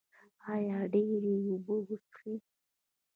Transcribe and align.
ایا 0.53 0.79
ډیرې 0.93 1.35
اوبه 1.47 1.75
څښئ؟ 1.87 2.33